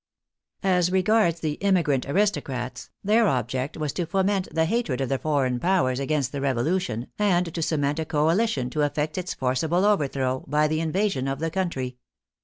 As 0.63 0.91
regards 0.91 1.41
the" 1.41 1.61
emigrant" 1.63 2.07
aristocrats, 2.09 2.89
their 3.03 3.27
object 3.27 3.77
was 3.77 3.93
to 3.93 4.07
foment 4.07 4.47
the 4.51 4.65
hatred 4.65 4.99
of 4.99 5.09
the 5.09 5.19
foreign 5.19 5.59
Powers 5.59 5.99
against 5.99 6.31
the 6.31 6.41
Revolution 6.41 7.05
and 7.19 7.53
to 7.53 7.61
cement 7.61 7.99
a 7.99 8.05
coalition 8.05 8.71
to 8.71 8.81
effect 8.81 9.15
its 9.19 9.35
forcible 9.35 9.85
overthrow 9.85 10.43
by 10.47 10.67
the 10.67 10.81
invasion 10.81 11.27
of 11.27 11.37
the 11.37 11.51
country. 11.51 11.97